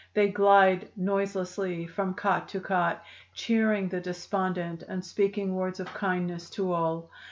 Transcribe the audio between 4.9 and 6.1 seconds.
speaking words of